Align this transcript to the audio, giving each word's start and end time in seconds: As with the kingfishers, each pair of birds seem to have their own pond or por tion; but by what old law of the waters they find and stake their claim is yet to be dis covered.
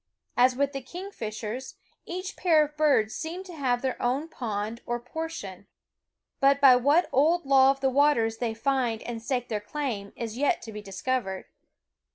As 0.35 0.55
with 0.55 0.71
the 0.71 0.81
kingfishers, 0.81 1.75
each 2.07 2.35
pair 2.35 2.63
of 2.65 2.75
birds 2.75 3.13
seem 3.13 3.43
to 3.43 3.53
have 3.53 3.83
their 3.83 4.01
own 4.01 4.29
pond 4.29 4.81
or 4.87 4.99
por 4.99 5.29
tion; 5.29 5.67
but 6.39 6.59
by 6.59 6.75
what 6.75 7.07
old 7.11 7.45
law 7.45 7.69
of 7.69 7.81
the 7.81 7.89
waters 7.91 8.37
they 8.39 8.55
find 8.55 9.03
and 9.03 9.21
stake 9.21 9.47
their 9.47 9.59
claim 9.61 10.11
is 10.15 10.39
yet 10.39 10.59
to 10.63 10.71
be 10.71 10.81
dis 10.81 11.03
covered. 11.03 11.45